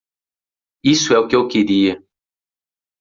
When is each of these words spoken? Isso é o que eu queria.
Isso 0.83 1.13
é 1.13 1.19
o 1.19 1.27
que 1.27 1.35
eu 1.35 1.47
queria. 1.47 2.03